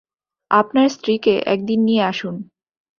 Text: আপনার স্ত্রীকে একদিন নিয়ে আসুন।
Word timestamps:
আপনার 0.51 0.87
স্ত্রীকে 0.89 1.33
একদিন 1.45 1.79
নিয়ে 1.83 2.03
আসুন। 2.03 2.35